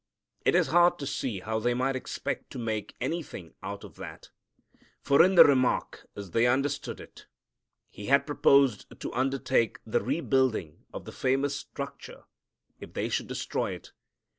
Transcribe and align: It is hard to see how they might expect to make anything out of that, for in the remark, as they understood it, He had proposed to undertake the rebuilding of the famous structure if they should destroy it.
It 0.43 0.55
is 0.55 0.69
hard 0.69 0.97
to 0.97 1.05
see 1.05 1.41
how 1.41 1.59
they 1.59 1.75
might 1.75 1.95
expect 1.95 2.49
to 2.53 2.57
make 2.57 2.95
anything 2.99 3.53
out 3.61 3.83
of 3.83 3.97
that, 3.97 4.31
for 4.99 5.21
in 5.23 5.35
the 5.35 5.43
remark, 5.45 6.07
as 6.15 6.31
they 6.31 6.47
understood 6.47 6.99
it, 6.99 7.27
He 7.91 8.07
had 8.07 8.25
proposed 8.25 8.99
to 8.99 9.13
undertake 9.13 9.77
the 9.85 10.01
rebuilding 10.01 10.85
of 10.91 11.05
the 11.05 11.11
famous 11.11 11.55
structure 11.55 12.23
if 12.79 12.93
they 12.93 13.09
should 13.09 13.27
destroy 13.27 13.73
it. 13.73 13.91